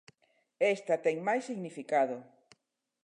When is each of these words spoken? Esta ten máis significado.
Esta 0.75 0.95
ten 1.05 1.17
máis 1.27 1.43
significado. 1.49 2.17